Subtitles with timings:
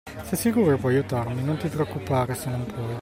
[0.23, 1.43] Sei sicuro che puoi aiutarmi?
[1.43, 2.99] Non ti preoccupare se non puoi.